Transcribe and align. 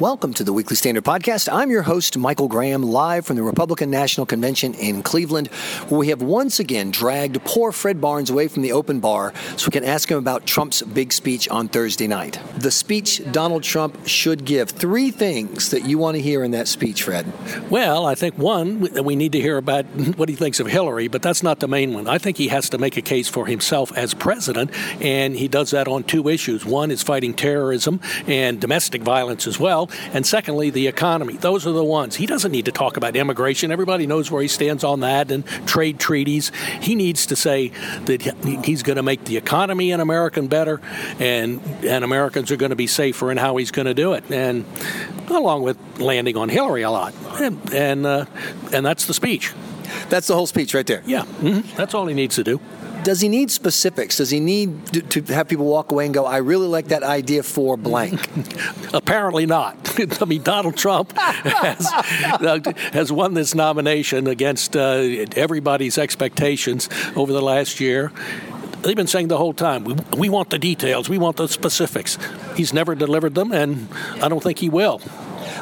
Welcome 0.00 0.34
to 0.34 0.42
the 0.42 0.52
Weekly 0.52 0.74
Standard 0.74 1.04
Podcast. 1.04 1.48
I'm 1.52 1.70
your 1.70 1.82
host, 1.82 2.18
Michael 2.18 2.48
Graham, 2.48 2.82
live 2.82 3.26
from 3.26 3.36
the 3.36 3.44
Republican 3.44 3.92
National 3.92 4.26
Convention 4.26 4.74
in 4.74 5.04
Cleveland, 5.04 5.46
where 5.88 6.00
we 6.00 6.08
have 6.08 6.20
once 6.20 6.58
again 6.58 6.90
dragged 6.90 7.40
poor 7.44 7.70
Fred 7.70 8.00
Barnes 8.00 8.28
away 8.28 8.48
from 8.48 8.62
the 8.62 8.72
open 8.72 8.98
bar 8.98 9.32
so 9.56 9.68
we 9.68 9.70
can 9.70 9.84
ask 9.84 10.10
him 10.10 10.18
about 10.18 10.46
Trump's 10.46 10.82
big 10.82 11.12
speech 11.12 11.48
on 11.48 11.68
Thursday 11.68 12.08
night. 12.08 12.40
The 12.56 12.72
speech 12.72 13.22
Donald 13.30 13.62
Trump 13.62 14.04
should 14.04 14.44
give. 14.44 14.70
Three 14.70 15.12
things 15.12 15.70
that 15.70 15.86
you 15.86 15.96
want 15.96 16.16
to 16.16 16.20
hear 16.20 16.42
in 16.42 16.50
that 16.50 16.66
speech, 16.66 17.04
Fred. 17.04 17.32
Well, 17.70 18.04
I 18.04 18.16
think 18.16 18.36
one, 18.36 18.80
we 19.04 19.14
need 19.14 19.30
to 19.30 19.40
hear 19.40 19.58
about 19.58 19.84
what 20.16 20.28
he 20.28 20.34
thinks 20.34 20.58
of 20.58 20.66
Hillary, 20.66 21.06
but 21.06 21.22
that's 21.22 21.44
not 21.44 21.60
the 21.60 21.68
main 21.68 21.94
one. 21.94 22.08
I 22.08 22.18
think 22.18 22.36
he 22.36 22.48
has 22.48 22.68
to 22.70 22.78
make 22.78 22.96
a 22.96 23.02
case 23.02 23.28
for 23.28 23.46
himself 23.46 23.96
as 23.96 24.12
president, 24.12 24.72
and 25.00 25.36
he 25.36 25.46
does 25.46 25.70
that 25.70 25.86
on 25.86 26.02
two 26.02 26.28
issues. 26.28 26.66
One 26.66 26.90
is 26.90 27.00
fighting 27.00 27.32
terrorism 27.32 28.00
and 28.26 28.60
domestic 28.60 29.02
violence 29.02 29.46
as 29.46 29.60
well. 29.60 29.83
And 30.12 30.26
secondly, 30.26 30.70
the 30.70 30.86
economy. 30.86 31.36
Those 31.36 31.66
are 31.66 31.72
the 31.72 31.84
ones. 31.84 32.16
He 32.16 32.26
doesn't 32.26 32.52
need 32.52 32.66
to 32.66 32.72
talk 32.72 32.96
about 32.96 33.16
immigration. 33.16 33.70
Everybody 33.70 34.06
knows 34.06 34.30
where 34.30 34.42
he 34.42 34.48
stands 34.48 34.84
on 34.84 35.00
that 35.00 35.30
and 35.30 35.46
trade 35.66 35.98
treaties. 35.98 36.50
He 36.80 36.94
needs 36.94 37.26
to 37.26 37.36
say 37.36 37.68
that 38.04 38.22
he's 38.64 38.82
going 38.82 38.96
to 38.96 39.02
make 39.02 39.24
the 39.24 39.36
economy 39.36 39.90
in 39.90 40.00
America 40.00 40.42
better 40.42 40.80
and, 41.18 41.60
and 41.84 42.04
Americans 42.04 42.50
are 42.50 42.56
going 42.56 42.70
to 42.70 42.76
be 42.76 42.86
safer 42.86 43.30
and 43.30 43.38
how 43.38 43.56
he's 43.56 43.70
going 43.70 43.86
to 43.86 43.94
do 43.94 44.14
it. 44.14 44.30
And 44.30 44.64
along 45.28 45.62
with 45.62 45.78
landing 45.98 46.36
on 46.36 46.48
Hillary 46.48 46.82
a 46.82 46.90
lot. 46.90 47.14
And, 47.40 47.72
and, 47.72 48.06
uh, 48.06 48.26
and 48.72 48.84
that's 48.84 49.06
the 49.06 49.14
speech. 49.14 49.52
That's 50.08 50.26
the 50.26 50.34
whole 50.34 50.46
speech 50.46 50.74
right 50.74 50.86
there. 50.86 51.02
Yeah, 51.06 51.22
mm-hmm. 51.22 51.76
that's 51.76 51.94
all 51.94 52.06
he 52.06 52.14
needs 52.14 52.36
to 52.36 52.44
do 52.44 52.60
does 53.04 53.20
he 53.20 53.28
need 53.28 53.50
specifics? 53.50 54.16
Does 54.16 54.30
he 54.30 54.40
need 54.40 54.86
to, 54.88 55.20
to, 55.20 55.34
have 55.34 55.48
people 55.48 55.66
walk 55.66 55.92
away 55.92 56.06
and 56.06 56.14
go, 56.14 56.24
I 56.24 56.38
really 56.38 56.66
like 56.66 56.88
that 56.88 57.02
idea 57.02 57.42
for 57.42 57.76
blank? 57.76 58.20
Apparently 58.94 59.46
not. 59.46 59.76
I 60.20 60.24
mean, 60.24 60.42
Donald 60.42 60.76
Trump 60.76 61.12
has, 61.16 61.86
uh, 61.86 62.72
has 62.92 63.12
won 63.12 63.34
this 63.34 63.54
nomination 63.54 64.26
against 64.26 64.76
uh, 64.76 64.96
everybody's 65.36 65.98
expectations 65.98 66.88
over 67.14 67.32
the 67.32 67.42
last 67.42 67.78
year 67.78 68.10
they've 68.82 68.96
been 68.96 69.06
saying 69.06 69.28
the 69.28 69.38
whole 69.38 69.54
time, 69.54 69.82
we, 69.84 69.94
we 70.16 70.28
want 70.28 70.50
the 70.50 70.58
details, 70.58 71.08
we 71.08 71.16
want 71.16 71.38
the 71.38 71.48
specifics. 71.48 72.18
He's 72.54 72.74
never 72.74 72.94
delivered 72.94 73.34
them, 73.34 73.50
and 73.50 73.88
I 74.22 74.28
don't 74.28 74.42
think 74.42 74.58
he 74.58 74.68
will. 74.68 75.00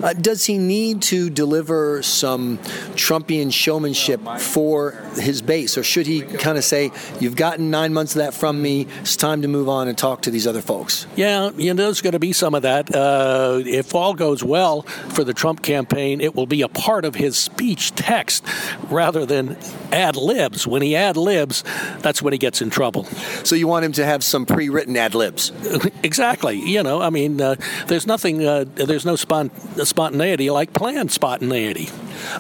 Uh, 0.03 0.13
does 0.13 0.45
he 0.45 0.59
need 0.59 1.03
to 1.03 1.31
deliver 1.31 2.03
some 2.03 2.59
Trumpian 2.95 3.53
showmanship 3.53 4.21
for 4.39 4.93
his 5.17 5.43
base, 5.43 5.77
or 5.79 5.83
should 5.83 6.07
he 6.07 6.23
kind 6.23 6.59
of 6.59 6.65
say, 6.65 6.91
"You've 7.21 7.37
gotten 7.37 7.71
nine 7.71 7.93
months 7.93 8.15
of 8.15 8.21
that 8.21 8.35
from 8.35 8.61
me. 8.61 8.87
It's 9.01 9.17
time 9.17 9.43
to 9.43 9.49
move 9.49 9.69
on 9.69 9.89
and 9.89 9.97
talk 9.97 10.23
to 10.23 10.31
these 10.31 10.47
other 10.47 10.63
folks"? 10.63 11.07
Yeah, 11.17 11.51
you 11.57 11.73
know, 11.73 11.85
there's 11.85 12.01
going 12.01 12.13
to 12.13 12.19
be 12.19 12.33
some 12.33 12.55
of 12.55 12.63
that. 12.63 12.95
Uh, 12.95 13.63
if 13.65 13.95
all 13.95 14.15
goes 14.15 14.43
well 14.43 14.83
for 14.83 15.25
the 15.25 15.35
Trump 15.35 15.63
campaign, 15.63 16.21
it 16.21 16.35
will 16.35 16.47
be 16.47 16.63
a 16.63 16.69
part 16.69 17.05
of 17.05 17.15
his 17.15 17.37
speech 17.37 17.95
text 17.95 18.45
rather 18.91 19.25
than 19.27 19.57
ad 19.93 20.17
libs. 20.17 20.67
When 20.67 20.83
he 20.83 20.97
ad 20.97 21.17
libs, 21.17 21.63
that's 22.01 22.23
when 22.23 22.33
he 22.33 22.39
gets 22.39 22.63
in 22.63 22.71
trouble. 22.71 23.05
So 23.45 23.55
you 23.55 23.67
want 23.67 23.85
him 23.85 23.93
to 23.93 24.05
have 24.05 24.25
some 24.25 24.47
pre-written 24.47 24.97
ad 24.97 25.15
libs? 25.15 25.53
exactly. 26.03 26.59
You 26.61 26.83
know, 26.83 27.01
I 27.01 27.11
mean, 27.11 27.41
uh, 27.41 27.57
there's 27.87 28.07
nothing. 28.07 28.45
Uh, 28.45 28.65
there's 28.75 29.05
no 29.05 29.17
spon- 29.17 29.51
spontaneity 29.93 30.49
like 30.49 30.73
planned 30.73 31.13
spontaneity. 31.13 31.91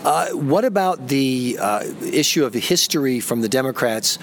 Uh, 0.04 0.28
what 0.30 0.64
about 0.64 1.08
the 1.08 1.58
uh, 1.60 1.84
issue 2.02 2.44
of 2.44 2.54
history 2.54 3.20
from 3.20 3.40
the 3.40 3.48
Democrats? 3.48 4.18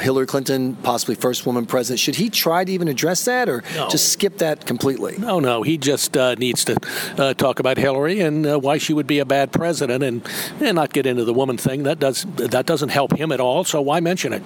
Hillary 0.00 0.26
Clinton, 0.26 0.76
possibly 0.76 1.14
first 1.14 1.46
woman 1.46 1.66
president. 1.66 2.00
Should 2.00 2.16
he 2.16 2.30
try 2.30 2.64
to 2.64 2.72
even 2.72 2.88
address 2.88 3.24
that, 3.24 3.48
or 3.48 3.62
no. 3.74 3.88
just 3.88 4.12
skip 4.12 4.38
that 4.38 4.66
completely? 4.66 5.16
No, 5.18 5.40
no. 5.40 5.62
He 5.62 5.78
just 5.78 6.16
uh, 6.16 6.34
needs 6.34 6.64
to 6.66 6.76
uh, 7.18 7.34
talk 7.34 7.58
about 7.58 7.76
Hillary 7.76 8.20
and 8.20 8.46
uh, 8.46 8.58
why 8.58 8.78
she 8.78 8.92
would 8.92 9.06
be 9.06 9.18
a 9.18 9.24
bad 9.24 9.52
president, 9.52 10.02
and, 10.02 10.26
and 10.60 10.74
not 10.74 10.92
get 10.92 11.06
into 11.06 11.24
the 11.24 11.34
woman 11.34 11.56
thing. 11.56 11.82
That 11.84 11.98
does 11.98 12.24
that 12.36 12.66
doesn't 12.66 12.90
help 12.90 13.16
him 13.16 13.32
at 13.32 13.40
all. 13.40 13.64
So 13.64 13.80
why 13.80 14.00
mention 14.00 14.32
it? 14.32 14.42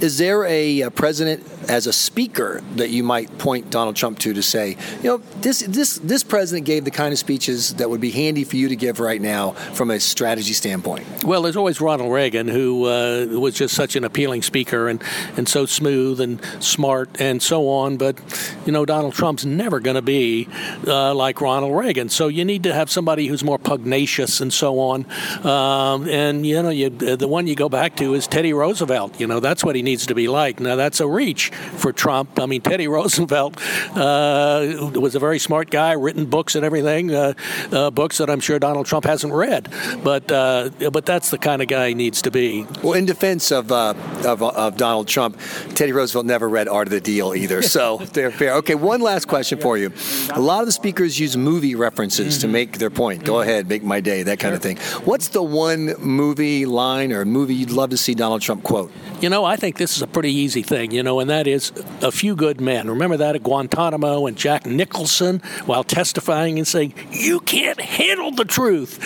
Is 0.00 0.18
there 0.18 0.44
a, 0.44 0.82
a 0.82 0.90
president 0.90 1.46
as 1.68 1.86
a 1.86 1.92
speaker 1.92 2.62
that 2.76 2.90
you 2.90 3.02
might 3.02 3.38
point 3.38 3.70
Donald 3.70 3.96
Trump 3.96 4.18
to 4.20 4.32
to 4.34 4.42
say, 4.42 4.76
you 5.02 5.08
know, 5.08 5.18
this 5.40 5.60
this 5.60 5.98
this 5.98 6.22
president 6.22 6.66
gave 6.66 6.84
the 6.84 6.90
kind 6.90 7.12
of 7.12 7.18
speeches 7.18 7.74
that 7.74 7.88
would 7.88 8.00
be 8.00 8.10
handy 8.10 8.44
for 8.44 8.56
you 8.56 8.68
to 8.68 8.76
give 8.76 9.00
right 9.00 9.20
now 9.20 9.52
from 9.74 9.90
a 9.90 10.00
strategy 10.04 10.52
standpoint? 10.52 11.24
Well, 11.24 11.42
there's 11.42 11.56
always 11.56 11.80
Ronald 11.80 12.12
Reagan, 12.12 12.48
who 12.48 12.86
uh, 12.86 13.26
was 13.26 13.54
just 13.54 13.74
such 13.74 13.96
an 13.96 14.04
appealing 14.04 14.42
speaker 14.42 14.88
and, 14.88 15.02
and 15.36 15.48
so 15.48 15.66
smooth 15.66 16.20
and 16.20 16.40
smart 16.60 17.20
and 17.20 17.42
so 17.42 17.68
on. 17.68 17.96
But, 17.96 18.18
you 18.66 18.72
know, 18.72 18.84
Donald 18.84 19.14
Trump's 19.14 19.44
never 19.44 19.80
going 19.80 19.96
to 19.96 20.02
be 20.02 20.48
uh, 20.86 21.14
like 21.14 21.40
Ronald 21.40 21.76
Reagan. 21.76 22.08
So 22.08 22.28
you 22.28 22.44
need 22.44 22.62
to 22.64 22.74
have 22.74 22.90
somebody 22.90 23.26
who's 23.26 23.44
more 23.44 23.58
pugnacious 23.58 24.40
and 24.40 24.52
so 24.52 24.78
on. 24.80 25.06
Um, 25.44 26.08
and, 26.08 26.46
you 26.46 26.62
know, 26.62 26.70
you, 26.70 26.90
the 26.90 27.28
one 27.28 27.46
you 27.46 27.54
go 27.54 27.68
back 27.68 27.96
to 27.96 28.14
is 28.14 28.26
Teddy 28.26 28.52
Roosevelt. 28.52 29.20
You 29.20 29.26
know, 29.26 29.40
that's 29.40 29.64
what 29.64 29.76
he 29.76 29.82
needs 29.82 30.06
to 30.06 30.14
be 30.14 30.28
like. 30.28 30.60
Now, 30.60 30.76
that's 30.76 31.00
a 31.00 31.06
reach 31.06 31.50
for 31.50 31.92
Trump. 31.92 32.38
I 32.38 32.46
mean, 32.46 32.60
Teddy 32.60 32.88
Roosevelt 32.92 33.56
uh, 33.96 34.90
was 34.94 35.14
a 35.14 35.18
very 35.18 35.38
smart 35.38 35.70
guy, 35.70 35.92
written 35.92 36.26
books 36.26 36.54
and 36.54 36.64
everything, 36.64 37.14
uh, 37.14 37.34
uh, 37.70 37.90
books 37.90 38.18
that 38.18 38.30
I'm 38.30 38.40
sure 38.40 38.58
Donald 38.58 38.86
Trump 38.86 39.04
hasn't 39.04 39.32
read. 39.32 39.72
But 40.02 40.30
uh, 40.30 40.70
but 40.92 41.06
that's 41.06 41.30
the 41.30 41.38
kind 41.38 41.62
of 41.62 41.68
guy 41.68 41.88
he 41.88 41.94
needs 41.94 42.22
to 42.22 42.30
be. 42.30 42.66
Well, 42.82 42.94
in 42.94 43.06
defense 43.06 43.50
of, 43.50 43.72
uh, 43.72 43.94
of, 44.24 44.42
of 44.42 44.76
Donald 44.76 45.08
Trump, 45.08 45.38
Teddy 45.74 45.92
Roosevelt 45.92 46.26
never 46.26 46.48
read 46.48 46.68
Art 46.68 46.86
of 46.86 46.92
the 46.92 47.00
Deal 47.00 47.34
either. 47.34 47.62
So 47.72 47.96
they're 48.12 48.30
fair. 48.30 48.56
Okay, 48.56 48.74
one 48.74 49.00
last 49.00 49.28
question 49.28 49.58
for 49.58 49.78
you. 49.78 49.92
A 50.34 50.40
lot 50.40 50.60
of 50.60 50.66
the 50.66 50.72
speakers 50.72 51.18
use 51.18 51.38
movie 51.38 51.74
references 51.74 52.34
mm-hmm. 52.34 52.40
to 52.42 52.48
make 52.48 52.78
their 52.78 52.90
point. 52.90 53.24
Go 53.24 53.40
ahead, 53.40 53.66
make 53.66 53.82
my 53.82 54.00
day, 54.00 54.24
that 54.24 54.38
kind 54.40 54.50
sure. 54.50 54.56
of 54.56 54.62
thing. 54.62 54.76
What's 55.06 55.28
the 55.28 55.42
one 55.42 55.94
movie 55.98 56.66
line 56.66 57.12
or 57.12 57.24
movie 57.24 57.54
you'd 57.54 57.70
love 57.70 57.90
to 57.90 57.96
see 57.96 58.12
Donald 58.12 58.42
Trump 58.42 58.62
quote? 58.62 58.92
You 59.22 59.30
know, 59.30 59.46
I 59.46 59.56
think 59.56 59.78
this 59.78 59.96
is 59.96 60.02
a 60.02 60.06
pretty 60.06 60.32
easy 60.32 60.60
thing, 60.62 60.90
you 60.90 61.02
know, 61.02 61.20
and 61.20 61.30
that 61.30 61.46
is 61.46 61.72
A 62.02 62.12
Few 62.12 62.36
Good 62.36 62.60
Men. 62.60 62.90
Remember 62.90 63.16
that 63.16 63.36
at 63.36 63.42
Guantanamo 63.42 64.26
and 64.26 64.36
Jack 64.36 64.66
Nicholson, 64.66 65.40
while 65.64 65.84
testifying 65.84 66.58
and 66.58 66.68
saying, 66.68 66.92
You 67.10 67.40
can't 67.40 67.80
handle 67.80 68.32
the 68.32 68.44
truth. 68.44 68.98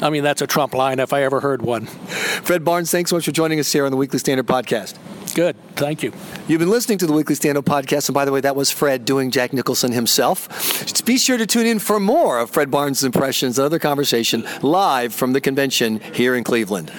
I 0.00 0.10
mean, 0.10 0.22
that's 0.22 0.42
a 0.42 0.46
Trump 0.46 0.74
line 0.74 0.98
if 0.98 1.12
I 1.12 1.22
ever 1.22 1.40
heard 1.40 1.62
one. 1.62 1.86
Fred 1.86 2.64
Barnes, 2.64 2.90
thanks 2.90 3.10
so 3.10 3.16
much 3.16 3.24
for 3.24 3.32
joining 3.32 3.58
us 3.58 3.72
here 3.72 3.84
on 3.84 3.90
the 3.90 3.96
Weekly 3.96 4.18
Standard 4.18 4.46
Podcast. 4.46 4.96
Good. 5.34 5.56
Thank 5.74 6.02
you. 6.02 6.12
You've 6.48 6.58
been 6.58 6.70
listening 6.70 6.98
to 6.98 7.06
the 7.06 7.12
Weekly 7.12 7.34
Standard 7.34 7.64
Podcast. 7.64 8.08
And 8.08 8.14
by 8.14 8.24
the 8.24 8.32
way, 8.32 8.40
that 8.40 8.56
was 8.56 8.70
Fred 8.70 9.04
doing 9.04 9.30
Jack 9.30 9.52
Nicholson 9.52 9.92
himself. 9.92 10.48
Just 10.86 11.04
Be 11.04 11.18
sure 11.18 11.36
to 11.36 11.46
tune 11.46 11.66
in 11.66 11.78
for 11.78 12.00
more 12.00 12.38
of 12.38 12.50
Fred 12.50 12.70
Barnes' 12.70 13.04
impressions 13.04 13.58
and 13.58 13.66
other 13.66 13.78
conversation 13.78 14.44
live 14.62 15.14
from 15.14 15.32
the 15.32 15.40
convention 15.40 16.00
here 16.00 16.34
in 16.34 16.44
Cleveland. 16.44 16.90